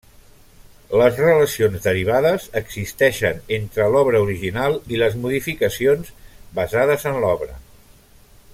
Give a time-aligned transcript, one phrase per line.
[0.99, 6.11] Les relacions derivades existeixen entre l'obra original i les modificacions
[6.63, 7.53] basades en l'obra.